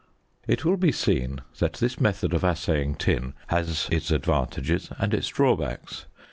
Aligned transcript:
It 0.47 0.65
will 0.65 0.77
be 0.77 0.91
seen 0.91 1.41
that 1.59 1.73
this 1.73 2.01
method 2.01 2.33
of 2.33 2.43
assaying 2.43 2.95
tin 2.95 3.35
has 3.49 3.87
its 3.91 4.09
advantages 4.09 4.89
and 4.97 5.13
its 5.13 5.27
drawbacks. 5.27 6.07